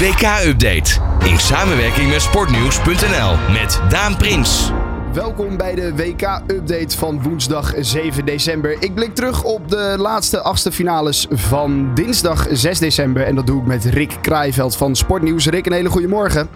[0.00, 1.00] WK-update.
[1.24, 3.52] In samenwerking met sportnieuws.nl.
[3.52, 4.72] Met Daan Prins.
[5.12, 8.76] Welkom bij de WK-update van woensdag 7 december.
[8.82, 13.22] Ik blik terug op de laatste achtste finales van dinsdag 6 december.
[13.22, 15.46] En dat doe ik met Rick Kraaiveld van Sportnieuws.
[15.46, 16.48] Rick, een hele goede morgen.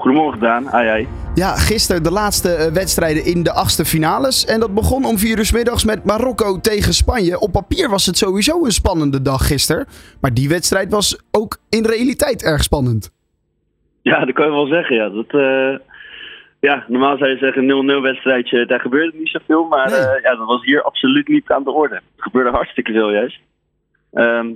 [0.00, 1.08] Goedemorgen Daan, ai ai.
[1.34, 4.44] Ja, gisteren de laatste eh, wedstrijden in de achtste finales.
[4.44, 7.40] En dat begon om vier uur 's middags met Marokko tegen Spanje.
[7.40, 9.86] Op papier was het sowieso een spannende dag gisteren.
[10.20, 13.10] Maar die wedstrijd was ook in realiteit erg spannend.
[14.02, 14.96] Ja, dat kan je wel zeggen.
[14.96, 15.08] Ja.
[15.08, 15.78] Dat, eh,
[16.60, 19.64] ja, normaal zou je zeggen 0-0 wedstrijdje, daar gebeurde niet zoveel.
[19.64, 19.98] Maar Nee.
[20.00, 21.94] eh, ja, dat was hier absoluut niet aan de orde.
[21.94, 23.38] Er gebeurde hartstikke veel juist.
[24.12, 24.46] Ehm,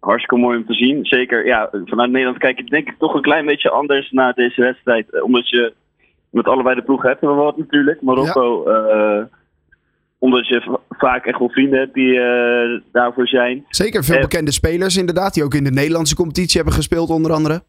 [0.00, 1.04] hartstikke mooi om te zien.
[1.04, 4.60] Zeker, ja, vanuit Nederland kijk ik denk ik toch een klein beetje anders naar deze
[4.60, 5.10] wedstrijd.
[5.10, 5.72] Eh, Omdat je
[6.30, 8.02] met allebei de ploegen hebt we wat natuurlijk.
[8.02, 9.22] Marokko, eh,
[10.18, 13.64] omdat je vaak echt wel vrienden hebt die eh, daarvoor zijn.
[13.68, 17.62] Zeker veel bekende spelers inderdaad, die ook in de Nederlandse competitie hebben gespeeld onder andere.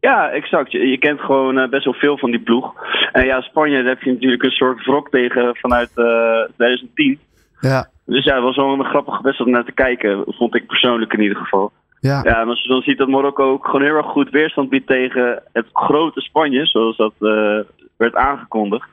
[0.00, 0.72] Ja, exact.
[0.72, 2.74] Je, je kent gewoon best wel veel van die ploeg.
[3.12, 7.18] En ja, Spanje, daar heb je natuurlijk een soort wrok tegen vanuit eh 2010.
[7.60, 10.66] Ja, Dus ja, het was wel een grappige wedstrijd om naar te kijken, vond ik
[10.66, 11.72] persoonlijk in ieder geval.
[12.00, 12.20] ja.
[12.24, 14.86] Ja, en als je dan ziet dat Marokko ook gewoon heel erg goed weerstand biedt
[14.86, 17.58] tegen het grote Spanje, zoals dat eh,
[17.96, 18.88] werd aangekondigd.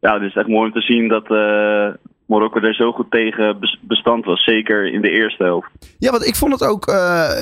[0.00, 1.88] Ja, het is echt mooi om te zien dat eh,
[2.32, 5.70] Marokko er zo goed tegen bes- bestand was, zeker in de eerste helft.
[5.98, 6.86] Ja, want ik vond het ook.
[6.86, 6.94] eh,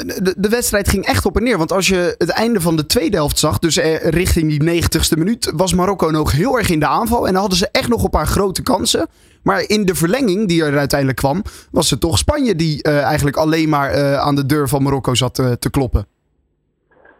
[0.06, 1.58] de, de wedstrijd ging echt op en neer.
[1.58, 5.18] Want als je het einde van de tweede helft zag, dus eh, richting die 90ste
[5.18, 7.26] minuut, was Marokko nog heel erg in de aanval.
[7.26, 9.06] En dan hadden ze echt nog een paar grote kansen.
[9.42, 13.36] Maar in de verlenging die er uiteindelijk kwam, was het toch Spanje die eh, eigenlijk
[13.36, 16.06] alleen maar aan de deur van Marokko zat te kloppen.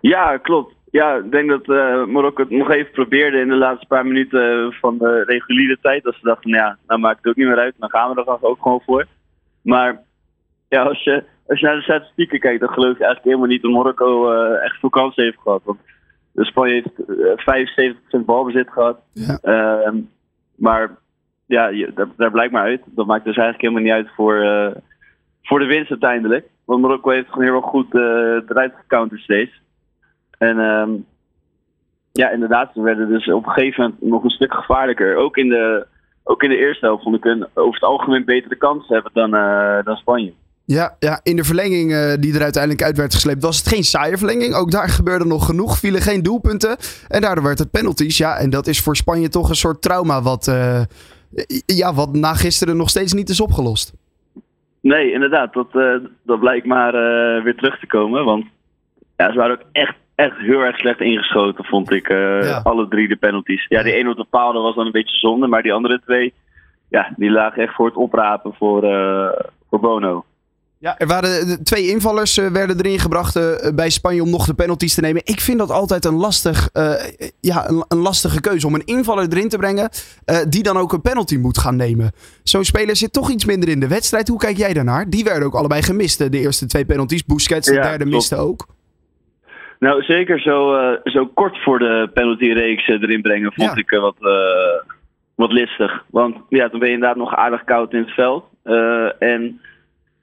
[0.00, 0.74] Ja, klopt.
[0.90, 4.72] Ja, ik denk dat eh, Marokko het nog even probeerde in de laatste paar minuten
[4.72, 6.02] van de reguliere tijd.
[6.02, 7.74] Dat ze dachten, nou ja, nou maakt het ook niet meer uit.
[7.78, 9.06] Dan gaan we er ook gewoon voor.
[9.62, 10.02] Maar
[10.68, 13.62] ja, als je, als je naar de statistieken kijkt, dan geloof je eigenlijk helemaal niet
[13.62, 15.62] dat Marokko eh, echt veel kansen heeft gehad.
[15.64, 15.78] Want
[16.32, 17.08] de Spanje heeft
[17.46, 19.00] eh 75% balbezit gehad.
[19.12, 19.38] Ja.
[19.42, 19.96] Ehm,
[20.56, 20.96] maar
[21.46, 22.82] ja, je, daar, daar blijkt maar uit.
[22.84, 24.76] Dat maakt dus eigenlijk helemaal niet uit voor, eh,
[25.42, 26.46] voor de winst uiteindelijk.
[26.64, 29.60] Want Marokko heeft gewoon heel goed eh eruit gecounterd steeds.
[30.40, 30.90] En ehm,
[32.12, 35.16] ja, inderdaad, ze werden dus op een gegeven moment nog een stuk gevaarlijker.
[35.16, 35.86] Ook in de,
[36.24, 39.34] ook in de eerste helft vond ik een over het algemeen betere kans hebben dan,
[39.34, 40.32] eh, dan Spanje.
[40.64, 43.82] Ja, ja, in de verlenging eh, die er uiteindelijk uit werd gesleept, was het geen
[43.82, 44.54] saaie verlenging.
[44.54, 46.76] Ook daar gebeurde nog genoeg, vielen geen doelpunten.
[47.08, 48.18] En daardoor werd het penalties.
[48.18, 50.82] Ja, en dat is voor Spanje toch een soort trauma wat, eh,
[51.66, 53.92] ja, wat na gisteren nog steeds niet is opgelost.
[54.80, 55.72] Nee, inderdaad, dat,
[56.22, 56.92] dat blijkt maar
[57.42, 58.24] weer terug te komen.
[58.24, 58.44] Want
[59.16, 62.08] ja, ze waren ook echt, echt heel erg slecht ingeschoten, vond ik.
[62.08, 62.60] eh, Ja.
[62.62, 63.66] Alle drie de penalties.
[63.68, 66.00] Ja, die ene op de paal dat was dan een beetje zonde, maar die andere
[66.04, 66.32] twee,
[66.88, 69.28] ja, die lagen echt voor het oprapen voor, eh,
[69.68, 70.24] voor Bono.
[70.78, 73.38] Ja, er waren eh, twee invallers werden erin gebracht
[73.74, 75.22] bij Spanje om nog de penalties te nemen.
[75.24, 76.68] Ik vind dat altijd een, lastig,
[77.40, 79.90] ja, een, een lastige keuze om een invaller erin te brengen
[80.48, 82.12] die dan ook een penalty moet gaan nemen.
[82.42, 84.28] Zo'n speler zit toch iets minder in de wedstrijd.
[84.28, 85.10] Hoe kijk jij daarnaar?
[85.10, 87.24] Die werden ook allebei gemist, de eerste twee penalties.
[87.24, 88.66] Busquets, de Ja, derde, miste ook.
[89.80, 93.76] Nou, zeker zo, eh, zo kort voor de penaltyreeks eh, erin brengen, vond Ja.
[93.76, 94.16] ik eh, wat,
[95.34, 96.04] wat listig.
[96.10, 98.44] Want ja, toen ben je inderdaad nog aardig koud in het veld.
[99.18, 99.60] En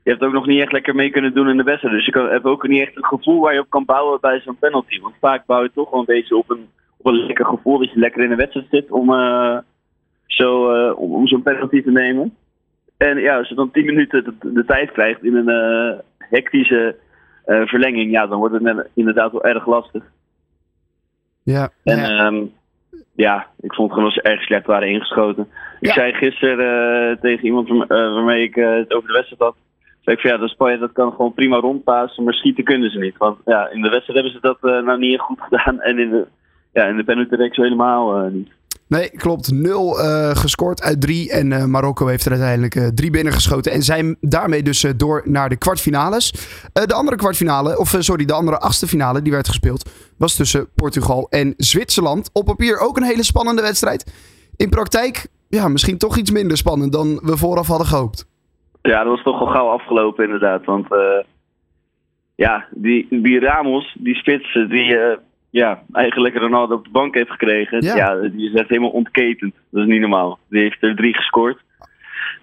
[0.03, 1.95] je hebt ook nog niet echt lekker mee kunnen doen in de wedstrijd.
[1.95, 4.39] Dus je kan, hebt ook niet echt een gevoel waar je op kan bouwen bij
[4.39, 5.01] zo'n penalty.
[5.01, 7.91] Want vaak bouw je toch wel een beetje op een, op een lekker gevoel dat
[7.91, 9.09] je lekker in de wedstrijd zit om,
[10.25, 12.35] zo, om, om zo'n penalty te nemen.
[12.97, 16.95] En ja, als je dan 10 minuten de, de tijd krijgt in een hectische
[17.47, 20.03] verlenging, ja, dan wordt het inderdaad wel erg lastig.
[21.43, 22.07] Ja, En ja.
[22.07, 22.43] ja,
[23.15, 25.47] ja ik vond gewoon dat ze erg slecht waren ingeschoten.
[25.79, 25.93] Ik Ja.
[25.93, 29.55] zei gisteren eh, tegen iemand eh, waarmee ik eh, het over de wedstrijd had.
[30.07, 32.99] Zei ik van ja, de Spanje dat kan gewoon prima rondpassen, maar schieten kunnen ze
[32.99, 33.17] niet.
[33.17, 35.81] Want ja, in de wedstrijd hebben ze dat eh, nou niet goed gedaan.
[35.81, 36.27] En in de,
[36.73, 38.49] ja, in de penalty helemaal eh, niet.
[38.87, 39.51] Nee, klopt.
[39.51, 41.31] Nul eh, gescoord uit drie.
[41.31, 43.71] En eh, Marokko heeft er uiteindelijk eh, drie binnengeschoten.
[43.71, 46.31] En zijn daarmee dus door naar de kwartfinales.
[46.73, 51.27] De andere kwartfinale, of sorry, de andere achtste finale die werd gespeeld, was tussen Portugal
[51.29, 52.29] en Zwitserland.
[52.33, 54.13] Op papier ook een hele spannende wedstrijd.
[54.55, 58.25] In praktijk, ja, misschien toch iets minder spannend dan we vooraf hadden gehoopt.
[58.81, 60.65] Ja, dat was toch wel gauw afgelopen inderdaad.
[60.65, 60.87] Want
[62.35, 65.17] ja, die, die Ramos, die spits, die
[65.49, 67.81] ja, eigenlijk Ronaldo op de bank heeft gekregen.
[67.83, 67.95] Ja.
[67.95, 68.15] Ja.
[68.29, 69.53] die is echt helemaal ontketend.
[69.71, 70.39] Dat is niet normaal.
[70.49, 71.59] Die heeft er drie gescoord.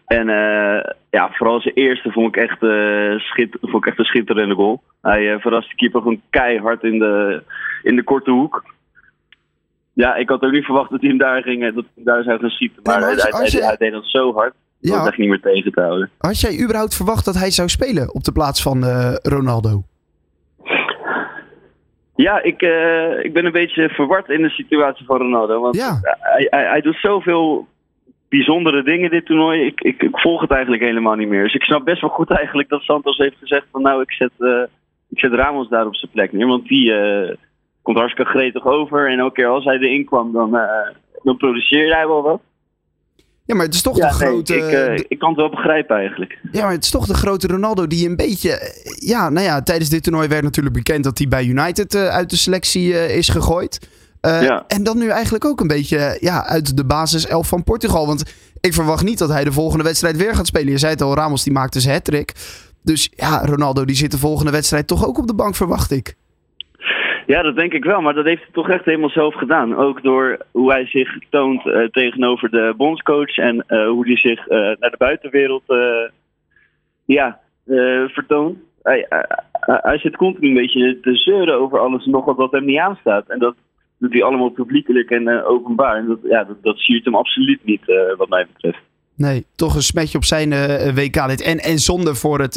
[0.07, 4.05] En eh, ja, vooral zijn eerste vond ik echt, eh, schit, vond ik echt een
[4.05, 4.83] schitterende goal.
[5.03, 7.43] Hij eh verrast de keeper gewoon keihard in de,
[7.83, 8.65] in de korte hoek.
[9.93, 12.39] Ja, ik had ook niet verwacht dat hij hem daar, ging, dat hij daar zou
[12.41, 12.81] gaan schieten.
[12.83, 14.55] Maar, maar als- hij, als hij- je- hij deed dat zo hard.
[14.81, 16.11] Dat was echt niet meer tegen te houden.
[16.19, 18.85] Had jij überhaupt verwacht dat hij zou spelen op de plaats van
[19.23, 19.83] Ronaldo?
[22.17, 25.61] Ja, ik, uh, ik ben een beetje verward in de situatie van Ronaldo.
[25.61, 25.99] Want Ja.
[26.03, 27.67] hij, hij, hij doet zoveel
[28.29, 29.65] bijzondere dingen dit toernooi.
[29.67, 31.43] Ik, ik, ik volg het eigenlijk helemaal niet meer.
[31.43, 34.31] Dus ik snap best wel goed eigenlijk dat Santos heeft gezegd van nou, ik zet,
[34.39, 34.63] eh,
[35.11, 36.47] ik zet Ramos daar op zijn plek neer.
[36.47, 37.35] Want die eh,
[37.83, 39.11] komt hartstikke gretig over.
[39.11, 40.89] En elke keer als hij erin kwam, dan, eh,
[41.23, 42.41] dan produceerde hij wel wat.
[43.47, 44.57] Ja, maar het is toch Ja, de nee, grote...
[44.57, 46.39] ik, eh, de- ik kan het wel begrijpen eigenlijk.
[46.53, 48.51] Ja, maar het is toch de grote Ronaldo die een beetje...
[48.59, 48.69] eh,
[49.09, 52.31] Ja, nou ja, tijdens dit toernooi werd natuurlijk bekend dat hij bij United eh, uit
[52.31, 53.89] de selectie is gegooid.
[54.21, 54.65] Ja.
[54.69, 58.07] En dan nu eigenlijk ook een beetje ja, uit de basiself van Portugal.
[58.07, 58.23] Want
[58.61, 60.71] ik verwacht niet dat hij de volgende wedstrijd weer gaat spelen.
[60.73, 62.33] Je zei het al, Ramos die maakte zijn hat
[62.83, 66.15] Dus ja, Ronaldo die zit de volgende wedstrijd toch ook op de bank, verwacht ik.
[67.27, 68.01] Ja, dat denk ik wel.
[68.01, 69.77] Maar dat heeft hij toch echt helemaal zelf gedaan.
[69.77, 73.37] Ook door hoe hij zich toont eh, tegenover de bondscoach.
[73.37, 75.63] En eh, hoe hij zich eh, naar de buitenwereld
[77.05, 77.41] ja,
[78.07, 78.59] vertoont.
[78.83, 82.79] Hij, zit continu een beetje te zeuren over alles en nog wat wat hem niet
[82.79, 83.29] aanstaat.
[83.29, 83.55] En dat
[83.99, 85.97] doet hij allemaal publiekelijk en openbaar.
[85.97, 87.83] En dat, ja, dat, dat siert hem absoluut niet,
[88.17, 88.79] wat mij betreft.
[89.17, 90.51] Nee, toch een smetje op zijn
[90.95, 91.43] WK-lid.
[91.43, 92.57] En, en zonde voor het,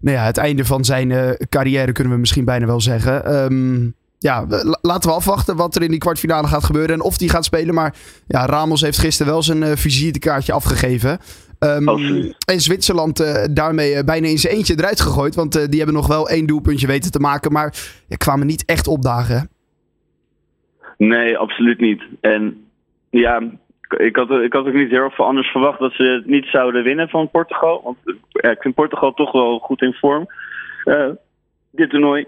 [0.00, 3.24] nou ja, het einde van zijn eh, carrière, kunnen we misschien bijna wel zeggen.
[3.24, 4.46] Ehm, ja,
[4.82, 7.74] laten we afwachten wat er in die kwartfinale gaat gebeuren en of die gaat spelen.
[7.74, 7.94] Maar
[8.26, 11.18] ja, Ramos heeft gisteren wel zijn eh, visitekaartje afgegeven.
[11.58, 12.34] Absoluut.
[12.46, 15.34] en Zwitserland eh, daarmee bijna in zijn eentje eruit gegooid.
[15.34, 17.52] Want die hebben nog wel één doelpuntje weten te maken.
[17.52, 17.74] Maar
[18.08, 19.48] ja, kwamen niet echt opdagen.
[20.96, 22.02] Nee, absoluut niet.
[22.20, 22.64] En
[23.10, 23.42] ja,
[23.96, 26.82] ik had, ik had ook niet heel veel anders verwacht dat ze het niet zouden
[26.82, 27.80] winnen van Portugal.
[27.84, 30.26] Want eh, ja, ik vind Portugal toch wel goed in vorm.
[30.84, 31.08] Eh,
[31.70, 32.26] dit toernooi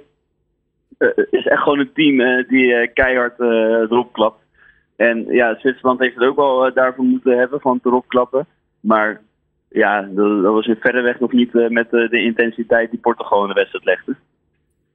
[0.98, 4.40] eh, is echt gewoon een team eh, die eh, keihard eh, erop klapt.
[4.96, 8.46] En ja, Zwitserland heeft het ook wel eh, daarvoor moeten hebben van het erop klappen.
[8.80, 9.20] Maar
[9.68, 13.42] ja, dat, dat was in verreweg nog niet eh, met eh, de intensiteit die Portugal
[13.42, 14.16] in de wedstrijd legde.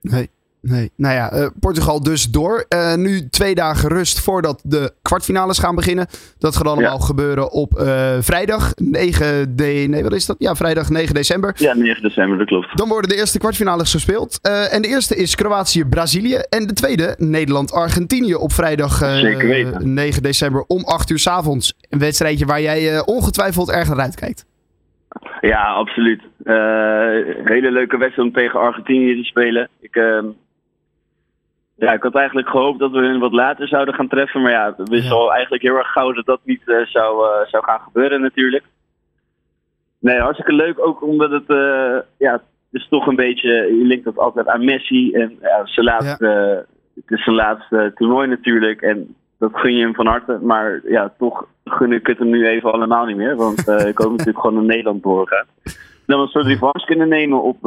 [0.01, 0.29] Nee.
[0.61, 2.65] Nee, nou ja, eh, Portugal dus door.
[2.69, 6.07] Eh, nu twee dagen rust voordat de kwartfinales gaan beginnen.
[6.37, 7.05] Dat gaat allemaal Ja.
[7.05, 10.35] gebeuren op eh, vrijdag 9 de, nee, wat is dat?
[10.39, 11.53] Ja, vrijdag 9 december.
[11.57, 12.77] Ja, 9 december, dat klopt.
[12.77, 14.39] Dan worden de eerste kwartfinales gespeeld.
[14.71, 16.35] En de eerste is Kroatië-Brazilië.
[16.49, 19.93] En de tweede Nederland-Argentinië op vrijdag eh, Zeker weten.
[19.93, 21.73] 9 december om 8 uur s avonds.
[21.89, 24.45] Een wedstrijdje waar jij ongetwijfeld erg naar uitkijkt.
[25.41, 26.21] Ja, absoluut.
[27.43, 29.69] Hele leuke wedstrijd om tegen Argentinië te spelen.
[29.81, 30.25] Ik, ehm,
[31.77, 34.41] ja, ik had eigenlijk gehoopt dat we hun wat later zouden gaan treffen.
[34.41, 35.21] Maar ja, we wisten Ja.
[35.21, 38.63] al eigenlijk heel erg gauw dat dat niet eh, zou, eh, zou gaan gebeuren natuurlijk.
[39.99, 40.79] Nee, hartstikke leuk.
[40.79, 42.41] Ook omdat het, eh, ja, het
[42.71, 45.11] is toch een beetje, je linkt dat altijd aan Messi.
[45.13, 46.25] En ja, zijn laatste,
[46.95, 48.81] het is zijn laatste toernooi natuurlijk.
[48.81, 50.39] En dat gun je hem van harte.
[50.41, 53.35] Maar ja, toch gun ik het hem nu even allemaal niet meer.
[53.35, 55.45] Want ik hoop natuurlijk gewoon naar Nederland doorgaan.
[56.05, 57.57] Dan een soort revanche kunnen nemen op,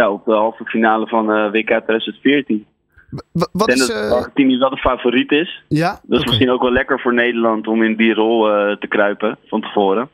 [0.00, 2.66] ja, op de halve finale van eh, WK 2014.
[3.10, 3.18] W-
[3.52, 3.86] wat Ik denk is...
[3.86, 5.62] dat Argentinië wel de favoriet is.
[5.68, 8.86] ja, Dat is misschien ook wel lekker voor Nederland om in die rol eh, te
[8.86, 10.08] kruipen van tevoren.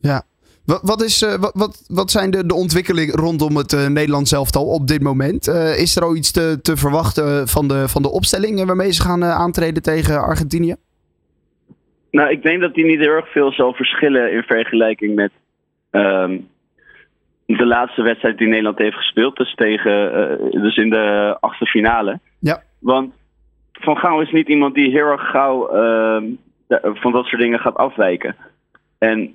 [0.00, 0.22] Ja.
[0.64, 4.66] Wat, wat, is, eh, wat, wat, wat zijn de, de ontwikkelingen rondom het Nederlands elftal
[4.66, 5.46] op dit moment?
[5.76, 9.24] Is er al iets te, te verwachten van de, van de opstelling waarmee ze gaan
[9.24, 10.74] aantreden tegen Argentinië?
[12.10, 15.30] Nou, ik denk dat die niet heel erg veel zal verschillen in vergelijking met
[15.90, 16.38] ehm,
[17.56, 19.36] de laatste wedstrijd die Nederland heeft gespeeld.
[19.36, 22.18] Dus, tegen, eh, dus in de achtste finale.
[22.38, 22.62] Ja.
[22.78, 23.14] Want
[23.72, 25.66] Van Gaal is niet iemand die heel erg gauw
[26.66, 28.36] de- van dat soort dingen gaat afwijken.
[28.98, 29.34] En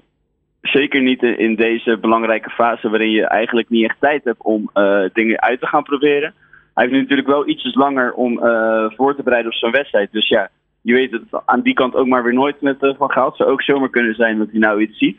[0.62, 5.04] zeker niet in- deze belangrijke fase waarin je eigenlijk niet echt tijd hebt om eh,
[5.14, 6.34] dingen uit te gaan proberen.
[6.74, 10.12] Hij heeft nu natuurlijk wel ietsjes langer om eh, voor te bereiden op zo'n wedstrijd.
[10.12, 10.50] Dus ja,
[10.82, 13.28] je weet het aan die kant ook maar weer nooit met Van Gaal.
[13.28, 15.18] Het zou ook zomaar kunnen zijn dat hij nou iets ziet.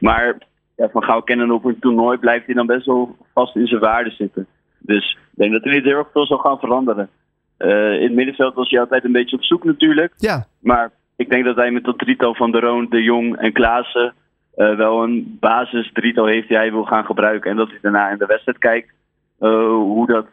[0.00, 0.38] Maar
[0.80, 3.80] ja, Van Gaal kennen op een toernooi blijft hij dan best wel vast in zijn
[3.80, 4.46] waarde zitten.
[4.78, 7.08] Dus ik denk dat er niet heel erg veel zal gaan veranderen.
[7.56, 10.12] Eh, in het middenveld was hij altijd een beetje op zoek natuurlijk.
[10.16, 13.52] Ja, Maar ik denk dat hij met dat drietal van De Roon, De Jong en
[13.52, 14.14] Klaassen
[14.54, 17.50] eh, wel een basis drietal heeft die hij wil gaan gebruiken.
[17.50, 18.92] En dat hij daarna in de wedstrijd kijkt
[19.38, 20.26] eh, hoe, dat,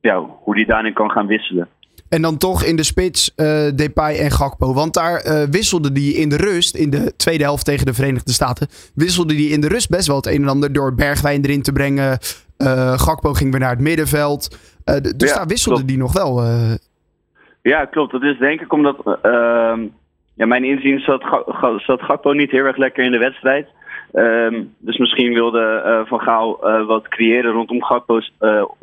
[0.00, 1.68] ja, hoe die daarin kan gaan wisselen.
[2.14, 4.74] En dan toch in de spits eh Depay en Gakpo.
[4.74, 8.32] Want daar eh wisselde die in de rust, in de tweede helft tegen de Verenigde
[8.32, 11.62] Staten, wisselde die in de rust best wel het een en ander door Bergwijn erin
[11.62, 12.18] te brengen.
[12.56, 14.58] Eh Gakpo ging weer naar het middenveld.
[15.16, 15.88] Dus Ja, daar wisselde klopt.
[15.88, 16.42] die nog wel.
[17.62, 18.12] Ja, klopt.
[18.12, 19.80] Dat is denk ik omdat, ehm,
[20.34, 23.68] ja, mijn inzien zat, Ga- Ga- zat Gakpo niet heel erg lekker in de wedstrijd.
[24.12, 28.14] Ehm, dus misschien wilde Van Gaal wat creëren rondom Gakpo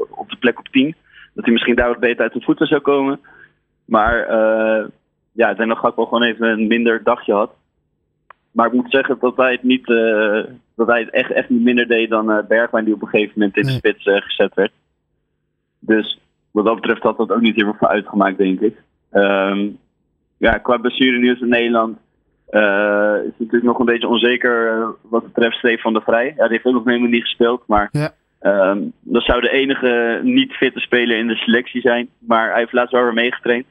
[0.10, 0.96] op de plek op 10.
[1.34, 3.20] Dat hij misschien daar wat beter uit de voeten zou komen.
[3.86, 4.88] Maar eh,
[5.32, 7.52] ja, ik denk dat Gakpo gewoon even een minder dagje had.
[8.52, 10.44] Maar ik moet zeggen dat hij het, niet, eh,
[10.76, 13.34] dat hij het echt, echt niet minder deed dan eh, Bergwijn die op een gegeven
[13.36, 14.72] moment in de spits gezet werd.
[15.80, 16.20] Dus
[16.52, 18.82] wat dat betreft had dat ook niet heel veel uitgemaakt, denk ik.
[19.12, 19.70] Ehm,
[20.38, 21.98] ja, qua blessurenieuws in Nederland
[22.48, 22.60] is
[23.28, 26.26] het natuurlijk nog een beetje onzeker wat betreft Stefan de Vrij.
[26.26, 28.14] Ja, die heeft ook nog helemaal niet gespeeld, maar Ja.
[28.42, 32.10] Ehm, dat zou de enige niet fitte speler in de selectie zijn.
[32.20, 33.66] Maar hij heeft laatst wel weer meegetraind.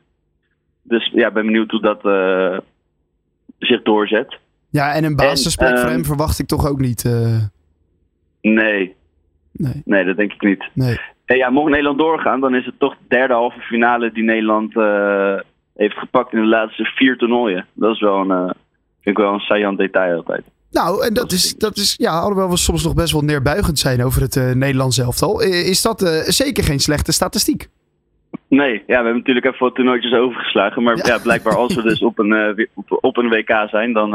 [0.82, 2.58] Dus ja, ik ben benieuwd hoe dat eh,
[3.58, 4.38] zich doorzet.
[4.70, 7.04] Ja, en een basisplek En, voor ehm, hem verwacht ik toch ook niet.
[7.04, 7.44] eh,
[8.40, 8.94] Nee,
[9.52, 10.64] nee, nee, dat denk ik niet.
[10.72, 11.00] nee.
[11.24, 14.76] En ja, mocht Nederland doorgaan, dan is het toch de derde halve finale die Nederland
[14.76, 15.34] eh,
[15.74, 17.66] heeft gepakt in de laatste vier toernooien.
[17.72, 18.46] Dat is wel een,
[19.00, 20.44] vind ik wel een saillant detail altijd.
[20.70, 24.04] Nou, en dat is, dat is, ja, alhoewel we soms nog best wel neerbuigend zijn
[24.04, 27.68] over het eh Nederlands elftal, is dat eh, zeker geen slechte statistiek.
[28.48, 30.82] Nee, ja, we hebben natuurlijk even wat toernooitjes overgeslagen.
[30.82, 31.02] Maar Ja.
[31.06, 34.14] ja, blijkbaar als we dus op een, eh, op, op een WK zijn, dan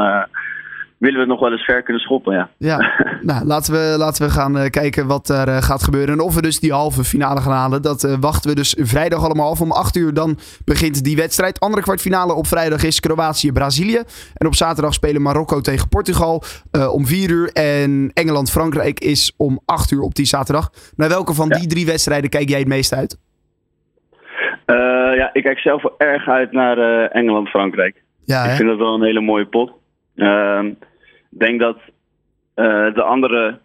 [0.97, 2.49] willen we het nog wel eens ver kunnen schoppen, ja.
[2.57, 2.77] Ja,
[3.21, 6.13] nou, laten we, laten we gaan eh, kijken wat er eh, gaat gebeuren.
[6.13, 9.23] En of we dus die halve finale gaan halen, dat eh, wachten we dus vrijdag
[9.23, 9.61] allemaal af.
[9.61, 11.59] Om 8 uur dan begint die wedstrijd.
[11.59, 14.01] Andere kwartfinale op vrijdag is Kroatië-Brazilië.
[14.35, 16.43] En op zaterdag spelen Marokko tegen Portugal
[16.91, 17.49] om 4 uur.
[17.53, 20.69] En Engeland-Frankrijk is om 8 uur op die zaterdag.
[20.95, 21.57] Naar welke van Ja.
[21.57, 23.17] die drie wedstrijden kijk jij het meest uit?
[25.17, 28.03] Ja, ik kijk zelf erg uit naar Engeland-Frankrijk.
[28.23, 28.55] Ja, Ik hè?
[28.55, 29.71] vind dat wel een hele mooie pot.
[30.15, 30.65] Ehm,
[31.31, 31.77] Ik denk dat
[32.53, 33.59] eh, de andere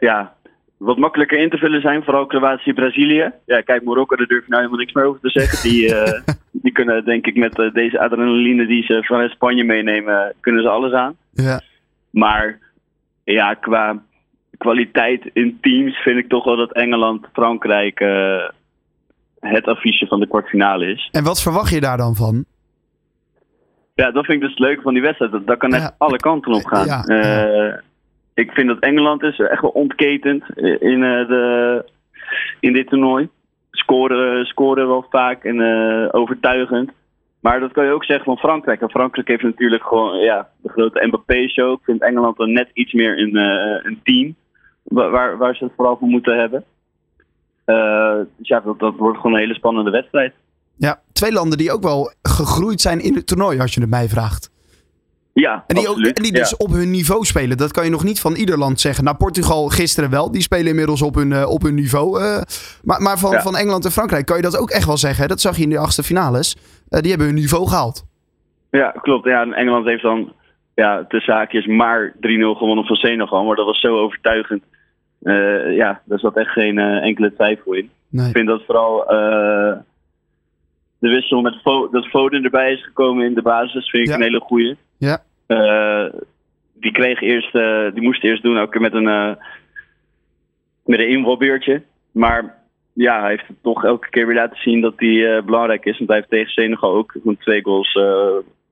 [0.00, 0.34] ja,
[0.76, 2.02] wat makkelijker in te vullen zijn.
[2.02, 3.32] Vooral Kroatië, Brazilië.
[3.46, 5.70] Ja, kijk, Marokko, daar durf ik nou helemaal niks meer over te zeggen.
[5.70, 6.20] Die, eh,
[6.62, 10.68] die kunnen denk ik met eh, deze adrenaline die ze vanuit Spanje meenemen, kunnen ze
[10.68, 11.16] alles aan.
[11.32, 11.60] ja.
[12.10, 12.58] Maar
[13.24, 14.02] ja, qua
[14.58, 17.98] kwaliteit in teams vind ik toch wel dat Engeland, Frankrijk
[19.40, 21.08] het affiche van de kwartfinale is.
[21.12, 22.44] En wat verwacht je daar dan van?
[23.98, 25.32] Ja, dat vind ik dus het leuke van die wedstrijd.
[25.32, 25.94] Dat, dat kan Ja.
[25.98, 26.86] alle kanten op gaan.
[26.86, 27.78] Ja, Eh,
[28.34, 30.44] ik vind dat Engeland is echt wel ontketend
[30.80, 31.84] in, eh, de,
[32.60, 33.28] in dit toernooi.
[33.70, 36.90] Scoren, scoren wel vaak en eh, overtuigend.
[37.40, 38.80] Maar dat kan je ook zeggen van Frankrijk.
[38.80, 41.72] En Frankrijk heeft natuurlijk gewoon ja, de grote Mbappé-show.
[41.72, 43.36] Ik vind Engeland dan net iets meer een,
[43.86, 44.34] een team.
[44.82, 46.64] wa- Waar, waar ze het vooral voor moeten hebben.
[48.36, 50.34] Dus ja, dat, dat wordt gewoon een hele spannende wedstrijd.
[50.78, 54.08] Ja, twee landen die ook wel gegroeid zijn in het toernooi, als je het mij
[54.08, 54.50] vraagt.
[55.32, 56.38] Ja, En die, ook, en die Ja.
[56.38, 57.56] dus op hun niveau spelen.
[57.56, 59.04] Dat kan je nog niet van ieder land zeggen.
[59.04, 60.30] Nou, Portugal gisteren wel.
[60.30, 62.20] Die spelen inmiddels op hun, eh, op hun niveau.
[62.20, 62.40] eh.
[62.82, 63.42] maar maar van, Ja.
[63.42, 65.28] van Engeland en Frankrijk kan je dat ook echt wel zeggen.
[65.28, 66.56] Dat zag je in de achtste finales.
[66.88, 68.04] Eh, die hebben hun niveau gehaald.
[68.70, 69.26] Ja, klopt.
[69.26, 70.32] Ja, en Engeland heeft dan
[70.74, 73.44] ja, de zaakjes maar 3-0 gewonnen van Senegal.
[73.44, 74.62] Maar dat was zo overtuigend.
[75.22, 77.90] Eh, ja, daar zat echt geen enkele twijfel in.
[78.08, 78.26] Nee.
[78.26, 79.76] Ik vind dat vooral eh,
[80.98, 84.14] de wissel met Fo dat Foden erbij is gekomen in de basis, vind ik Ja.
[84.14, 84.76] een hele goeie.
[84.98, 85.22] Ja.
[85.46, 86.06] Eh,
[86.74, 89.34] die kreeg eerst, eh, die moest eerst doen ook met een, eh
[90.84, 91.82] met een invalbeurtje.
[92.12, 92.58] Maar
[92.92, 95.96] ja, hij heeft het toch elke keer weer laten zien dat hij belangrijk is.
[95.98, 97.98] Want hij heeft tegen Senegal ook gewoon twee goals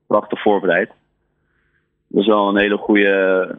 [0.06, 0.90] prachtig voorbereid.
[2.08, 3.58] Dat is wel een hele goede,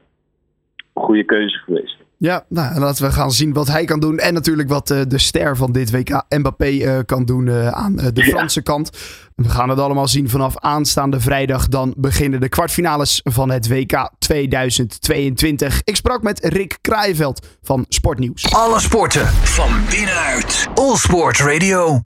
[0.93, 1.97] goede keuze geweest.
[2.19, 4.17] Ja, nou, en laten we gaan zien wat hij kan doen.
[4.17, 7.95] En natuurlijk wat eh, de ster van dit WK, Mbappé, eh, kan doen eh, aan
[7.95, 8.23] de Ja.
[8.23, 8.89] Franse kant.
[9.35, 11.67] We gaan het allemaal zien vanaf aanstaande vrijdag.
[11.67, 15.81] Dan beginnen de kwartfinales van het WK 2022.
[15.83, 18.53] Ik sprak met Rick Kraaienveld van Sportnieuws.
[18.53, 20.67] Alle sporten van binnenuit.
[20.73, 21.95] All Sport Radio.